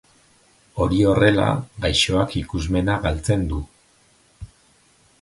Hori 0.85 1.01
horrela, 1.09 1.51
gaixoak 1.87 2.35
ikusmena 2.41 2.99
galtzen 3.07 3.49
du. 3.55 3.63